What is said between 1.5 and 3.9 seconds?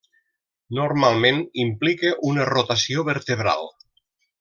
implica una rotació vertebral.